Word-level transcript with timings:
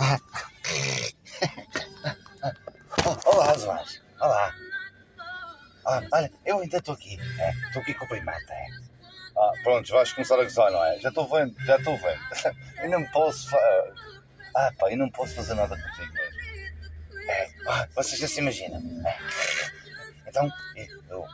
Ah. 0.00 0.14
Olá, 3.26 3.58
Soares. 3.58 4.00
Olá. 4.20 4.54
Ah, 5.84 6.00
olha, 6.12 6.30
eu 6.46 6.60
ainda 6.60 6.76
estou 6.76 6.94
aqui. 6.94 7.18
Estou 7.66 7.80
é, 7.80 7.82
aqui 7.82 7.94
com 7.94 8.04
o 8.04 8.08
primata. 8.08 8.52
É. 8.52 8.68
Ah, 9.36 9.50
pronto, 9.64 9.92
vais 9.92 10.12
começar 10.12 10.38
a 10.38 10.44
gozar, 10.44 10.70
não 10.70 10.84
é? 10.84 11.00
Já 11.00 11.08
estou 11.08 11.28
vendo, 11.28 11.52
já 11.64 11.76
estou 11.76 11.96
vendo. 11.96 12.20
eu 12.82 12.90
não 12.90 13.04
posso. 13.10 13.50
Fa... 13.50 13.58
Ah, 14.54 14.70
pá, 14.78 14.88
eu 14.90 14.98
não 14.98 15.10
posso 15.10 15.34
fazer 15.34 15.54
nada 15.54 15.76
contigo 15.76 16.12
mesmo. 16.12 16.38
É, 17.30 17.50
ah, 17.66 17.88
vocês 17.94 18.20
já 18.20 18.28
se 18.28 18.38
imaginam. 18.40 18.80
É. 19.04 19.18
Então, 20.28 20.48
eu, 20.76 20.86
eu, 21.08 21.26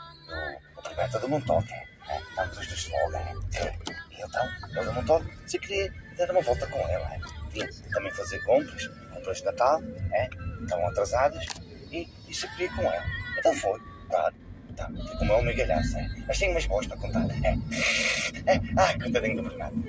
o 0.76 0.82
primata 0.82 1.18
deu-me 1.18 1.34
um 1.34 1.40
toque. 1.42 1.72
É. 1.72 1.84
Estamos 2.18 2.58
os 2.58 2.66
dois 2.66 2.80
de 2.80 2.90
folga. 2.90 3.18
É. 3.18 3.34
Então, 4.18 4.48
ele 4.70 4.84
deu-me 4.84 5.00
um 5.00 5.04
toque. 5.04 5.26
Se 5.46 5.58
eu 5.58 5.60
queria 5.60 5.92
dar 6.16 6.30
uma 6.30 6.40
volta 6.40 6.66
com 6.66 6.78
ele. 6.88 7.33
É. 7.62 7.90
Também 7.90 8.12
fazer 8.12 8.42
compras, 8.44 8.86
compras 9.12 9.38
de 9.38 9.44
Natal. 9.44 9.82
É. 10.12 10.28
Estavam 10.62 10.88
atrasadas. 10.88 11.44
E, 11.90 12.08
e 12.28 12.34
se 12.34 12.48
queria 12.52 12.70
com 12.74 12.82
ele. 12.82 13.04
Então 13.38 13.54
foi, 13.54 13.80
claro. 14.08 14.34
Tá, 14.76 14.88
fui 14.88 15.18
com 15.18 15.24
o 15.24 15.26
meu 15.26 15.42
migalhaço, 15.42 15.96
é. 15.96 16.08
Mas 16.26 16.38
tenho 16.38 16.50
umas 16.50 16.66
boas 16.66 16.86
para 16.86 16.96
contar. 16.96 17.26
É. 17.44 17.56
É. 18.46 18.60
Ah, 18.76 18.92
contadinho 19.02 19.36
do 19.36 19.48
Bernardo. 19.48 19.82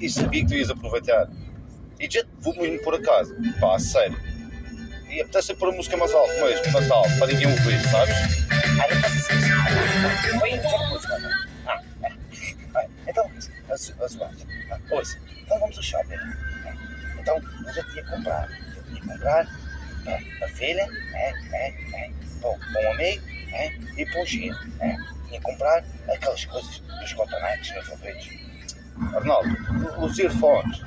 E 0.00 0.08
sabia 0.08 0.42
que 0.42 0.48
tu 0.48 0.54
ias 0.54 0.70
aproveitar. 0.70 1.28
E 2.00 2.08
já 2.10 2.22
vou 2.38 2.54
mesmo 2.56 2.82
por 2.82 2.94
acaso. 2.94 3.34
Pá, 3.60 3.78
sério. 3.78 4.18
E 5.08 5.20
apetece 5.20 5.54
pôr 5.54 5.68
a 5.68 5.72
música 5.72 5.96
mais 5.96 6.12
alto 6.12 6.32
mesmo, 6.32 6.72
Natal, 6.72 7.04
para 7.18 7.26
ninguém 7.26 7.46
ouvir, 7.46 7.80
sabes? 7.88 8.14
Ah, 8.82 8.94
não 8.94 9.00
faças 9.00 9.30
isso. 9.30 10.38
Põe 10.40 10.58
a 10.58 10.88
música, 10.90 11.18
não 11.18 11.30
Ah, 11.66 11.82
é. 12.02 12.88
Então, 13.08 13.30
ouça, 13.68 13.94
ouça. 14.90 15.18
Então 15.42 15.58
vamos 15.60 15.76
ao 15.76 15.82
shopping. 15.82 16.16
É. 17.76 17.82
Já 17.82 17.84
tinha 17.90 18.04
comprado. 18.04 18.52
Eu 18.76 18.82
tinha 18.84 19.00
comprado 19.00 19.50
para, 20.04 20.46
a 20.46 20.48
filha, 20.48 20.88
é, 21.14 21.32
é, 21.52 21.68
é, 21.94 22.10
para, 22.40 22.80
um 22.80 22.92
amigo, 22.92 23.22
é, 23.52 23.72
e 23.96 24.06
para 24.06 24.22
o 24.22 24.26
giro. 24.26 24.56
É. 24.80 24.96
Tinha 25.28 25.40
comprar 25.40 25.84
aquelas 26.08 26.44
coisas 26.44 26.78
dos 26.78 27.12
cotonetes 27.12 27.74
nos 27.74 27.88
ouvidos. 27.88 28.28
Arnaldo, 29.14 30.04
os 30.04 30.18
earphones. 30.18 30.80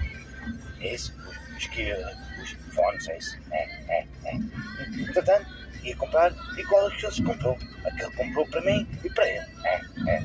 Isso, 0.80 1.13
os, 1.58 1.66
os, 1.66 2.67
os 2.67 2.73
fones, 2.73 3.08
é 3.09 3.17
isso. 3.17 3.38
É, 3.52 3.63
é, 3.89 4.08
é. 4.25 4.35
Entretanto, 4.97 5.45
ia 5.83 5.95
comprar 5.95 6.33
igual 6.58 6.88
a 6.88 6.91
que 6.91 7.06
eles 7.06 7.19
comprou. 7.19 7.58
Aquele 7.85 8.11
comprou 8.11 8.47
para 8.47 8.61
mim 8.61 8.88
e 9.03 9.09
para 9.09 9.28
ele. 9.28 9.45
É, 9.66 9.81
é. 10.08 10.23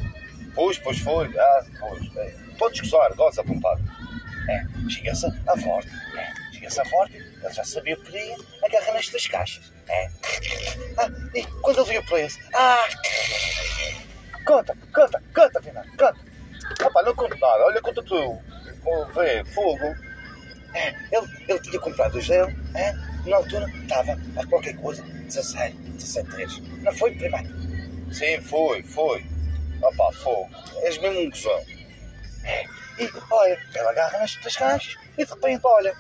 Pois, 0.55 0.79
pois 0.79 0.99
foi. 1.01 1.37
Ah, 1.37 1.65
pois. 1.81 2.17
É. 2.17 2.35
Podes 2.59 2.81
gozar, 2.81 3.13
goza 3.15 3.43
vontade. 3.43 3.83
É, 4.49 4.65
chega-se 4.89 5.27
à 5.27 5.57
forte. 5.57 5.91
É, 6.17 6.44
à 6.67 6.85
forte. 6.85 7.17
Ele 7.17 7.53
já 7.53 7.65
sabia 7.65 7.95
o 7.95 7.97
que 7.99 8.11
queria. 8.11 8.37
Agarra 8.65 8.93
nestas 8.93 9.27
caixas. 9.27 9.73
É. 9.89 10.09
Ah, 10.99 11.11
e 11.35 11.45
quando 11.63 11.81
ele 11.81 11.91
viu 11.91 12.01
o 12.01 12.07
preço? 12.07 12.39
Ah! 12.55 12.89
Conta, 14.45 14.77
conta, 14.93 15.23
conta, 15.35 15.63
Fernando, 15.63 15.89
conta. 15.91 16.17
Pá, 16.93 17.03
não 17.03 17.15
conto 17.15 17.39
nada. 17.39 17.65
Olha, 17.65 17.81
conta 17.81 18.03
tu. 18.03 18.39
Vê, 19.15 19.45
fogo. 19.45 19.95
É, 20.75 20.89
ele, 21.13 21.45
ele 21.49 21.61
tinha 21.61 21.79
comprado 21.79 22.17
o 22.17 22.21
gel, 22.21 22.49
é, 22.75 22.93
na 23.29 23.37
altura 23.37 23.71
estava 23.83 24.19
a 24.37 24.47
qualquer 24.47 24.77
coisa, 24.77 25.03
16, 25.03 25.73
17 25.75 26.31
3. 26.31 26.59
Não 26.83 26.93
foi, 26.93 27.15
primeiro? 27.15 27.49
Sim, 28.13 28.41
foi, 28.41 28.83
foi. 28.83 29.25
Pá, 29.97 30.13
fogo. 30.13 30.51
És 30.83 30.99
mesmo 30.99 31.21
um 31.21 31.31
gozão. 31.31 31.65
É, 32.45 32.65
e 32.99 33.11
olha, 33.31 33.59
ele 33.75 33.89
agarra 33.89 34.19
nas 34.19 34.35
três 34.35 34.57
caixas 34.57 35.04
e 35.17 35.25
de 35.25 35.31
repente, 35.31 35.61
olha, 35.65 35.95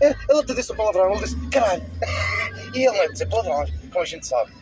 ele 0.00 0.44
te 0.44 0.54
disse 0.54 0.72
um 0.72 0.76
palavrão, 0.76 1.12
ele 1.12 1.22
disse, 1.22 1.48
caralho. 1.50 1.84
E 2.74 2.86
ele 2.86 2.96
é 2.98 3.08
dizer 3.08 3.28
palavrões, 3.28 3.70
como 3.90 4.00
a 4.00 4.04
gente 4.04 4.26
sabe. 4.26 4.52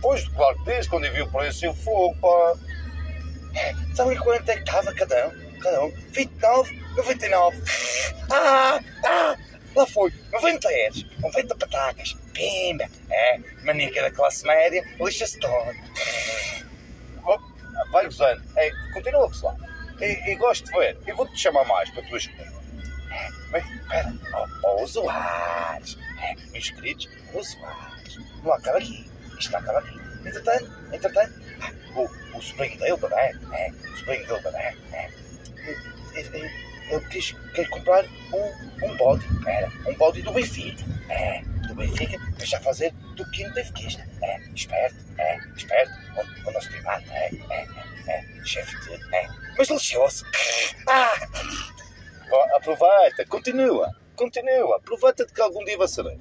Pois, 0.00 0.26
claro 0.28 0.58
que 0.64 0.76
disse, 0.76 0.88
quando 0.88 1.04
eu 1.04 1.12
vi 1.12 1.22
o 1.22 1.30
preço, 1.30 1.64
eu 1.64 1.74
fogo, 1.74 2.16
pá. 2.20 2.54
É, 3.54 3.74
sabe 3.94 4.16
quanto 4.16 4.48
é 4.48 4.54
que 4.54 4.60
estava 4.60 4.92
cada 4.94 5.28
um? 5.28 5.60
Cada 5.60 5.84
um? 5.84 5.90
29, 6.10 6.76
99. 6.96 7.62
Ah, 8.30 8.80
ah, 9.04 9.36
lá 9.76 9.86
foi, 9.86 10.12
90 10.32 10.72
euros, 10.72 11.06
90 11.20 11.56
patacas, 11.56 12.16
pimba. 12.32 12.84
É, 13.10 13.38
maníaca 13.64 14.02
da 14.02 14.10
classe 14.10 14.46
média, 14.46 14.84
lixa-se 15.00 15.38
todo. 15.38 15.74
Oh, 17.24 17.38
vai 17.92 18.04
gozando. 18.04 18.42
É, 18.56 18.70
continua, 18.92 19.28
pessoal. 19.28 19.56
E, 20.00 20.32
e 20.32 20.34
gosto 20.36 20.64
de 20.64 20.72
ver. 20.72 20.98
Eu 21.06 21.16
vou-te 21.16 21.38
chamar 21.38 21.64
mais 21.64 21.90
para 21.90 22.02
tu 22.02 22.16
escolher. 22.16 22.51
Espera, 23.58 24.12
oh, 24.34 24.46
oh, 24.62 24.82
usuários. 24.82 25.98
É, 26.20 26.34
queridos 26.60 27.08
usuários. 27.34 28.18
Não 28.42 28.52
acaba 28.52 28.78
aqui. 28.78 29.10
Isto 29.38 29.52
não 29.52 29.60
acaba 29.60 29.78
aqui. 29.80 30.00
Entretanto, 30.24 30.70
entretanto, 30.92 31.42
o, 31.94 32.38
o 32.38 32.42
sobrinho 32.42 32.78
dele, 32.78 32.98
é, 33.14 33.32
é, 33.52 33.70
o 33.70 33.96
sobrinho 33.96 34.26
dele, 34.26 34.56
é, 34.56 34.76
é, 34.92 35.10
ele, 36.14 36.50
ele 36.88 37.04
quis, 37.08 37.34
quis 37.54 37.68
comprar 37.68 38.04
um, 38.32 38.86
um 38.86 38.96
bode, 38.96 39.24
era, 39.46 39.68
um 39.86 39.94
bode 39.94 40.22
do 40.22 40.32
Benfica, 40.32 40.84
é, 41.08 41.42
do 41.66 41.74
Benfica, 41.74 42.18
deixa 42.36 42.60
fazer 42.60 42.92
do 43.16 43.28
quinto 43.30 43.52
benfiquista, 43.54 44.06
é, 44.22 44.40
esperto, 44.54 44.96
é, 45.18 45.38
esperto, 45.56 45.92
o, 46.16 46.48
o 46.48 46.52
nosso 46.52 46.68
primata, 46.70 47.04
é, 47.12 47.30
é, 47.50 47.68
é 48.08 48.44
chefe 48.44 48.76
de, 48.80 49.14
é, 49.14 49.28
mas 49.58 49.68
lixou-se, 49.68 50.24
ah! 50.88 51.28
Aproveita, 52.62 53.26
continua, 53.26 53.92
continua, 54.14 54.76
aproveita 54.76 55.26
de 55.26 55.32
que 55.32 55.40
algum 55.40 55.64
dia 55.64 55.76
vai 55.76 55.88
saber. 55.88 56.16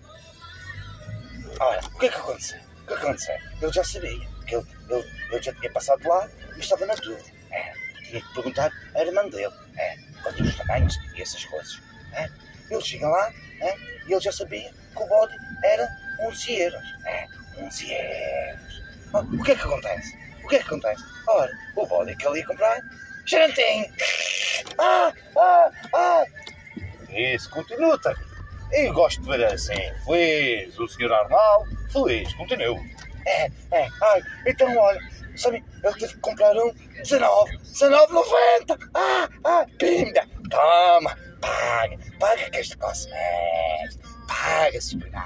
Ora, 1.59 1.79
o 1.85 1.99
que 1.99 2.07
é 2.07 2.09
que 2.09 2.15
aconteceu? 2.15 2.59
O 2.81 2.87
que 2.87 2.93
aconteceu? 2.93 3.35
Eu 3.61 3.71
já 3.71 3.83
sabia 3.83 4.27
que 4.47 4.55
ele, 4.55 4.65
ele, 4.89 5.05
ele 5.31 5.41
já 5.43 5.53
tinha 5.53 5.71
passado 5.71 6.07
lá 6.09 6.27
e 6.57 6.59
estava 6.59 6.83
na 6.87 6.95
dúvida. 6.95 7.29
É, 7.51 7.73
tinha 8.07 8.21
que 8.21 8.33
perguntar 8.33 8.71
à 8.95 9.01
irmã 9.03 9.29
dele, 9.29 9.53
é, 9.77 9.97
quanto 10.23 10.41
os 10.41 10.55
tamanhos 10.57 10.97
e 11.15 11.21
essas 11.21 11.45
coisas. 11.45 11.79
É. 12.13 12.27
Ele 12.71 12.81
chega 12.81 13.07
lá 13.07 13.31
é, 13.59 13.77
e 14.07 14.11
ele 14.11 14.19
já 14.19 14.31
sabia 14.31 14.73
que 14.95 15.03
o 15.03 15.05
bode 15.05 15.35
era 15.63 15.87
11 16.21 16.59
euros. 16.59 16.95
É, 17.05 17.27
11 17.59 17.91
euros. 17.93 18.81
Oh, 19.13 19.19
o 19.19 19.43
que 19.43 19.51
é 19.51 19.55
que 19.55 19.61
acontece? 19.61 20.17
O 20.43 20.47
que 20.47 20.55
é 20.55 20.59
que 20.59 20.65
acontece? 20.65 21.03
Ora, 21.27 21.51
o 21.75 21.85
bode 21.85 22.15
que 22.15 22.27
ele 22.27 22.39
ia 22.39 22.47
comprar 22.47 22.81
tem. 23.55 23.93
Ah, 24.83 25.13
ah, 25.37 25.71
ah. 25.93 26.25
Isso, 27.11 27.47
continua, 27.51 27.99
tá? 27.99 28.15
Eu 28.71 28.91
gosto 28.93 29.21
de 29.21 29.27
ver 29.27 29.45
assim, 29.45 29.75
feliz, 30.03 30.79
o 30.79 30.87
senhor 30.87 31.13
Arnaldo, 31.13 31.69
feliz, 31.91 32.33
continua. 32.33 32.79
É, 33.27 33.45
é, 33.71 33.87
ai, 34.01 34.23
então 34.47 34.75
olha, 34.75 34.99
sabe, 35.35 35.63
ele 35.83 35.93
teve 35.93 36.13
que 36.13 36.19
comprar 36.19 36.55
um 36.55 36.73
19, 36.95 37.57
19,90! 37.57 38.89
Ah, 38.95 39.29
ah, 39.43 39.65
pinda! 39.77 40.25
Toma, 40.49 41.15
paga, 41.39 41.97
paga 42.19 42.49
que 42.49 42.57
esta 42.57 42.75
cosmética, 42.77 44.07
paga, 44.27 44.81
sobrinho. 44.81 45.21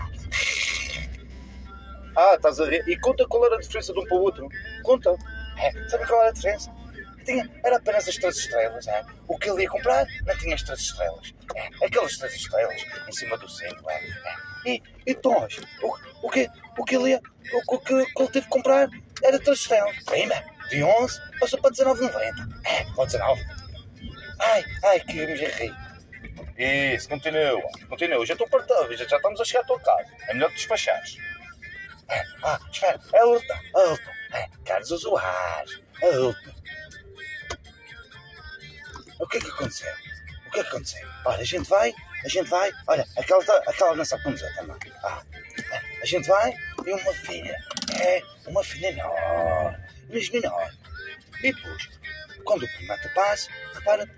Ah, 2.18 2.36
estás 2.36 2.60
a 2.60 2.66
ver? 2.66 2.84
E 2.90 2.98
conta 3.00 3.26
qual 3.26 3.46
era 3.46 3.56
a 3.56 3.60
diferença 3.60 3.94
de 3.94 4.00
um 4.00 4.06
para 4.06 4.18
o 4.18 4.22
outro. 4.22 4.50
Conta. 4.84 5.16
É, 5.58 5.90
sabe 5.90 6.06
qual 6.08 6.20
era 6.22 6.30
a 6.30 6.34
diferença? 6.34 6.72
Tinha, 7.25 7.50
era 7.63 7.78
apenas 7.78 8.08
as 8.08 8.16
três 8.16 8.38
estrelas. 8.38 8.88
É? 8.88 9.03
O 9.28 9.38
que 9.38 9.50
ele 9.50 9.63
ia 9.63 9.69
comprar 9.69 10.06
não 10.25 10.38
tinha 10.38 10.56
as 10.56 10.63
três 10.63 10.80
estrelas. 10.80 11.34
É, 11.56 11.86
aquelas 11.86 12.18
três 12.18 12.36
estrelas 12.36 12.81
em 13.08 13.12
cima 13.12 13.38
do 13.38 13.50
centro. 13.50 13.90
É, 13.90 13.96
é. 13.96 14.36
E, 14.66 14.84
e 15.06 15.13
o, 15.13 15.96
o, 16.24 16.30
que, 16.30 16.50
o 16.78 16.86
que 16.86 16.96
ele 16.96 17.12
ia, 17.12 17.22
o, 17.53 17.75
o 17.75 17.80
que, 17.80 18.06
que 18.06 18.22
ele 18.22 18.31
teve 18.31 18.46
que 18.46 18.52
comprar 18.52 18.90
era 19.24 19.40
três 19.40 19.59
estrelas. 19.59 19.96
Prima, 20.06 20.36
de 20.69 20.84
11 20.84 21.22
passou 21.40 21.59
para 21.62 21.72
19,90. 21.72 22.12
É, 22.66 22.84
para 22.96 23.06
19. 23.06 23.42
Ai, 24.40 24.63
ai, 24.84 25.00
que 25.02 25.13
me 25.13 25.34
ri. 25.36 25.74
Isso, 26.57 27.09
continua, 27.09 27.62
continua. 27.89 28.25
Já 28.25 28.33
estou 28.33 28.48
partido, 28.48 28.95
já, 28.95 29.06
já 29.06 29.18
estamos 29.18 29.39
a 29.42 29.45
chegar 29.45 29.62
à 29.62 29.66
tua 29.66 29.80
casa. 29.80 30.10
É 30.27 30.33
melhor 30.33 30.50
que 30.50 30.56
despachares. 30.56 31.18
É, 32.10 32.24
ah, 32.44 32.60
espera, 32.72 33.00
é 33.13 33.19
a 33.19 33.25
última. 33.25 33.62
É, 36.01 36.07
a 36.07 36.19
última. 36.19 36.54
O 39.19 39.27
que 39.27 39.38
é 39.38 39.39
que 39.39 39.47
aconteceu? 39.47 39.94
O 40.47 40.51
que 40.51 40.59
é 40.59 40.63
que 40.63 40.69
aconteceu? 40.69 41.07
Olha, 41.25 41.41
a 41.41 41.44
gente 41.44 41.69
vai, 41.69 41.94
a 42.23 42.27
gente 42.27 42.50
vai, 42.50 42.71
olha, 42.88 43.06
aquela, 43.17 43.44
tá, 43.44 43.63
aquela 43.67 43.95
não 43.95 44.06
sabe 44.06 44.23
conduzir 44.23 44.56
também. 44.56 44.77
Ah, 45.03 45.23
a 46.01 46.06
gente 46.06 46.27
vai 46.27 46.53
e 46.85 46.91
uma 46.91 47.13
filha, 47.13 47.57
é, 48.00 48.21
uma 48.47 48.63
filha 48.63 48.88
enorme, 48.88 49.77
mesmo 50.09 50.38
enorme. 50.38 50.77
E 51.44 51.53
depois, 51.53 51.89
quando 52.44 52.63
o 52.63 52.67
primata 52.77 53.09
passa, 53.09 53.50
repara, 53.73 54.09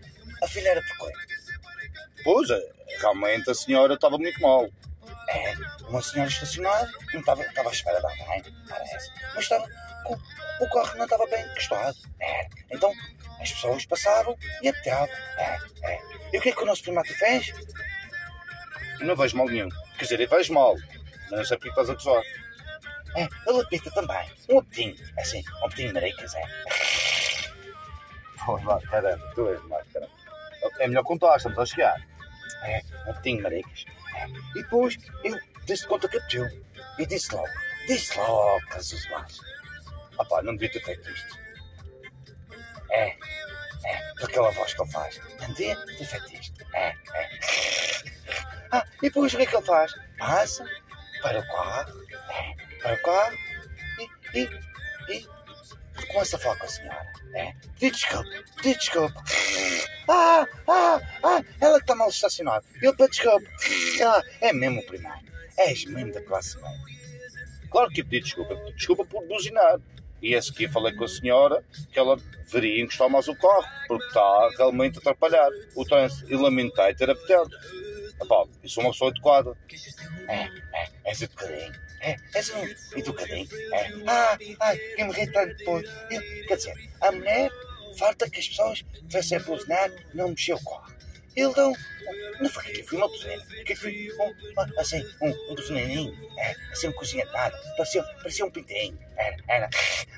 a 0.42 0.48
filha 0.48 0.70
era 0.70 0.82
pequena. 0.82 1.28
Pois, 2.24 2.50
é, 2.50 2.60
realmente 3.00 3.50
a 3.50 3.56
senhora 3.56 3.94
estava 3.94 4.18
muito 4.18 4.42
mal. 4.42 4.68
É, 5.30 5.54
uma 5.90 6.02
senhora 6.02 6.30
estacionada, 6.30 6.92
não 7.14 7.20
estava, 7.20 7.44
estava 7.44 7.70
à 7.70 7.72
espera 7.72 8.00
de 8.00 8.06
alguém, 8.06 8.44
parece. 8.68 9.12
Mas 9.34 9.44
estava, 9.44 9.66
o, 10.06 10.64
o 10.64 10.70
carro 10.70 10.98
não 10.98 11.06
estava 11.06 11.26
bem 11.28 11.46
encostado. 11.46 11.98
É, 12.20 12.48
então 12.72 12.92
as 13.40 13.52
pessoas 13.52 13.86
passavam 13.86 14.38
e 14.62 14.70
aterravam. 14.70 15.16
É, 15.38 15.58
é. 15.84 16.02
E 16.34 16.38
o 16.38 16.42
que 16.42 16.50
é 16.50 16.52
que 16.52 16.64
o 16.64 16.66
nosso 16.66 16.84
primata 16.84 17.14
fez? 17.14 17.54
não 19.00 19.16
vejo 19.16 19.38
mal 19.38 19.48
nenhum. 19.48 19.70
Quer 19.98 20.04
dizer, 20.04 20.20
eu 20.22 20.30
vejo 20.30 20.54
mal, 20.54 20.76
mas 21.30 21.40
não 21.40 21.46
sei 21.46 21.58
porque 21.58 21.70
estás 21.70 21.90
a 21.90 21.94
gozar. 21.94 22.24
É, 23.16 23.28
ele 23.48 23.62
apita 23.62 23.92
também. 23.92 24.30
Um 24.50 24.60
apetinho, 24.60 24.96
assim, 25.18 25.44
um 25.62 25.66
apetinho 25.66 25.88
de 25.90 25.94
maricas, 25.94 26.36
é. 26.36 26.42
Pô, 28.46 28.58
vá, 28.58 28.80
caramba, 28.82 29.32
tu 29.34 29.48
és 29.50 29.62
mais, 29.64 29.88
caramba. 29.92 30.12
É 30.80 30.88
melhor 30.88 31.04
contar, 31.04 31.38
estamos 31.38 31.58
a 31.58 31.66
chegar. 31.66 32.00
É, 32.64 32.82
um 33.06 33.12
apetinho 33.12 33.38
de 33.38 33.44
maricas. 33.44 33.86
É. 34.16 34.28
E 34.28 34.64
depois, 34.64 34.98
eu 35.24 35.38
disse 35.66 35.88
conta 35.88 36.08
que 36.08 36.18
apeteu. 36.18 36.46
E 36.98 37.06
disse 37.06 37.34
logo, 37.34 37.48
disse 37.88 38.18
logo, 38.18 38.60
Jesus 38.74 39.08
Vaz. 39.10 39.40
Ah 40.20 40.26
pá, 40.26 40.42
não 40.42 40.54
devia 40.54 40.72
ter 40.72 40.84
feito 40.84 41.10
isto. 41.10 41.47
É, 42.92 43.08
é, 43.86 44.14
por 44.20 44.30
aquela 44.30 44.52
voz 44.52 44.74
que 44.74 44.82
ele 44.82 44.92
faz. 44.92 45.20
Ter 45.56 46.06
feito 46.06 46.34
isto. 46.34 46.66
É, 46.74 46.94
é. 47.14 47.30
Ah, 48.72 48.86
e 48.98 49.02
depois 49.02 49.34
o 49.34 49.38
que 49.38 49.44
é 49.44 49.46
que 49.46 49.56
ele 49.56 49.66
faz? 49.66 49.94
Passa 50.18 50.66
para 51.22 51.40
o 51.40 51.48
carro, 51.48 52.04
é, 52.30 52.56
para 52.82 52.96
o 52.96 53.02
carro 53.02 53.38
e, 54.34 54.40
e, 54.40 54.50
e 55.10 56.08
começa 56.08 56.36
a 56.36 56.40
falar 56.40 56.58
com 56.58 56.66
a 56.66 56.70
senhora. 56.70 57.14
É, 57.34 57.54
pedi 57.80 57.92
desculpa, 57.92 58.30
pedi 58.58 58.78
desculpa. 58.78 59.24
Ah, 60.10 60.48
ah, 60.68 61.02
ah, 61.24 61.44
ela 61.60 61.78
que 61.78 61.84
está 61.84 61.96
mal 61.96 62.10
estacionada. 62.10 62.66
Eu 62.82 62.96
pedi 62.96 63.12
desculpa. 63.12 63.48
Ah, 64.06 64.22
é 64.42 64.54
mesmo 64.54 64.80
o 64.80 64.86
primeiro. 64.86 65.18
És 65.58 65.86
mesmo 65.86 66.14
da 66.14 66.22
classe 66.22 66.58
média. 66.58 66.98
Claro 67.70 67.90
que 67.90 68.04
pedi 68.04 68.24
desculpa. 68.24 68.56
Desculpa 68.76 69.06
por 69.06 69.26
buzinar. 69.28 69.80
E 70.22 70.36
a 70.36 70.42
seguir 70.42 70.70
falei 70.70 70.94
com 70.94 71.04
a 71.04 71.08
senhora 71.08 71.64
que 71.92 72.00
ela 72.00 72.18
deveria 72.46 72.84
encostar 72.84 73.10
mais 73.10 73.28
o 73.28 73.36
carro, 73.36 73.64
porque 73.88 74.06
está 74.06 74.50
realmente 74.58 74.98
a 74.98 75.00
atrapalhar 75.00 75.50
o 75.76 75.86
trânsito. 75.86 76.32
E 76.32 76.36
lamentei 76.36 76.94
ter 76.96 77.10
apetente. 77.10 77.56
Epá, 78.22 78.46
eu 78.64 78.70
sou 78.70 78.84
uma 78.84 78.92
pessoa 78.92 79.12
adequada. 79.12 79.56
É, 80.28 80.44
é, 80.74 80.90
és 81.06 81.22
educadinho. 81.22 81.74
É, 82.02 82.16
és 82.34 82.50
um 82.50 82.98
educadinho. 82.98 83.48
É. 83.74 83.94
Ah, 84.08 84.38
ai, 84.62 84.78
quem 84.78 85.06
me 85.06 85.14
ri 85.14 85.32
tanto 85.32 85.56
depois. 85.56 85.88
Quer 86.48 86.56
dizer, 86.56 86.74
a 87.02 87.12
mulher 87.12 87.52
farta 87.98 88.30
que 88.30 88.40
as 88.40 88.48
pessoas 88.48 88.84
tivessem 89.08 89.38
a 89.38 89.42
buzinar, 89.42 89.92
não 90.14 90.30
mexeu 90.30 90.58
o 90.58 90.64
carro. 90.64 90.97
Ele 91.38 91.54
deu. 91.54 91.72
Não 92.42 92.50
foi 92.50 92.64
que 92.64 92.84
foi 92.84 92.98
uma 92.98 93.08
buzina. 93.08 93.44
Que 93.64 93.76
foi 93.76 94.10
um, 94.20 94.80
assim, 94.80 95.06
um, 95.22 95.30
um 95.52 95.56
buzininho. 95.56 96.18
É, 96.40 96.56
assim, 96.72 96.88
um 96.88 96.92
cozinha 96.94 97.24
de 97.26 97.32
nada. 97.32 97.56
Parecia, 97.78 98.04
parecia 98.04 98.46
um 98.46 98.50
pintinho. 98.50 98.98
Era, 99.16 99.38
era. 99.48 99.70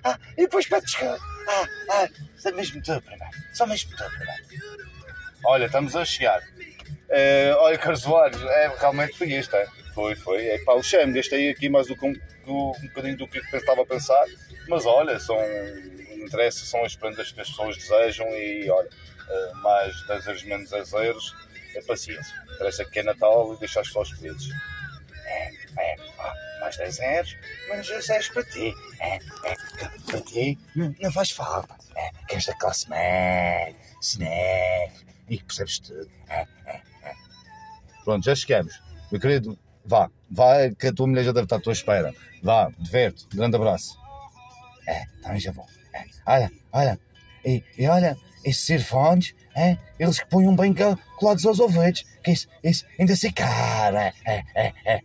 Ah, 0.06 0.18
e 0.38 0.44
depois 0.44 0.66
para 0.66 0.80
descarga. 0.80 1.22
Ah, 1.46 1.68
ah, 1.90 2.08
só 2.38 2.52
mesmo 2.54 2.82
tu 2.82 3.02
primeiro. 3.02 3.34
Só 3.54 3.68
mesmo 3.68 3.92
tu 3.98 4.04
primeiro. 4.06 4.44
Olha, 5.44 5.66
estamos 5.66 5.94
a 5.94 6.06
chegar. 6.06 6.42
Uh, 6.42 7.56
olha, 7.58 7.78
Carlos 7.78 8.02
Soares, 8.02 8.42
é, 8.42 8.72
realmente 8.80 9.18
foi 9.18 9.28
isto, 9.34 9.54
é? 9.56 9.68
Foi, 9.94 10.16
foi. 10.16 10.48
É 10.48 10.58
pá, 10.60 10.74
o 10.74 10.84
Shem, 10.84 11.12
gastei 11.12 11.50
aqui 11.50 11.68
mais 11.68 11.88
do 11.88 11.98
que 11.98 12.06
um, 12.06 12.14
um, 12.48 12.72
um 12.72 12.88
bocadinho 12.88 13.18
do 13.18 13.28
que 13.28 13.40
estava 13.54 13.82
a 13.82 13.86
pensar, 13.86 14.26
mas 14.68 14.86
olha, 14.86 15.20
são, 15.20 15.38
interessa, 16.14 16.66
são 16.66 16.86
as 16.86 16.96
prendas 16.96 17.32
que 17.32 17.42
as 17.42 17.50
pessoas 17.50 17.76
desejam 17.78 18.28
e 18.36 18.70
olha, 18.70 18.90
mais 19.62 20.08
10 20.08 20.28
euros, 20.28 20.44
menos 20.44 20.70
10 20.70 20.94
euros, 20.94 21.36
é 21.76 21.82
paciência. 21.82 22.36
Interessa 22.54 22.86
que 22.86 23.00
é 23.00 23.04
Natal 23.04 23.54
e 23.54 23.60
deixar 23.60 23.82
as 23.82 23.88
pessoas 23.88 24.10
felizes. 24.12 24.50
É, 25.26 25.52
é, 25.78 25.96
ah, 26.20 26.34
mais 26.62 26.78
10 26.78 27.00
euros, 27.00 27.38
menos 27.70 27.88
10 27.88 28.10
euros 28.10 28.30
para 28.30 28.44
ti. 28.44 28.74
É, 29.00 29.16
é, 29.16 29.56
para 30.06 30.22
ti 30.22 30.58
não, 30.76 31.12
faz 31.12 31.32
falta. 31.32 31.76
É, 31.96 32.10
que 32.28 32.36
esta 32.36 32.54
classe 32.56 32.90
média, 32.90 33.76
snef, 34.02 35.06
e 35.30 35.38
que 35.38 35.46
percebes 35.46 35.80
tudo. 35.80 36.10
É, 36.30 36.48
é, 36.66 36.82
é. 37.04 37.14
Pronto, 38.04 38.26
já 38.26 38.36
chegamos. 38.36 38.82
Meu 39.12 39.20
querido, 39.20 39.58
vá, 39.86 40.10
vá, 40.30 40.70
que 40.78 40.88
a 40.88 40.94
tua 40.94 41.08
mulher 41.08 41.24
já 41.24 41.32
deve 41.32 41.46
estar 41.46 41.58
à 41.58 41.62
tua 41.62 41.74
espera. 41.74 42.14
Vá, 42.42 42.72
diverte, 42.78 43.28
grande 43.34 43.56
abraço. 43.56 43.98
É, 44.88 45.06
também 45.22 45.40
já 45.40 45.52
vou. 45.52 45.68
É, 45.94 46.06
olha, 46.26 46.52
olha, 46.72 47.00
e, 47.46 47.64
e 47.78 47.88
olha, 47.88 48.18
esses 48.44 48.70
earphones, 48.70 49.34
é, 49.56 49.78
eles 50.00 50.20
que 50.20 50.26
põem 50.28 50.56
bem 50.56 50.74
colados 51.18 51.46
aos 51.46 51.60
ouvidos, 51.60 52.06
que 52.24 52.32
isso, 52.32 52.48
isso 52.64 52.86
ainda 52.98 53.16
se 53.16 53.32
cara. 53.32 54.14
É, 54.26 54.44
é, 54.56 54.74
é. 54.86 55.02